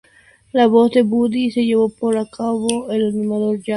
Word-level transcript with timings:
La 0.51 0.65
voz 0.65 0.89
de 0.93 1.03
Buddy 1.03 1.51
se 1.51 1.61
llevó 1.63 1.85
a 1.85 2.27
cabo 2.27 2.85
por 2.87 2.95
el 2.95 3.09
animador 3.09 3.57
Jack 3.57 3.59
Carr. 3.59 3.69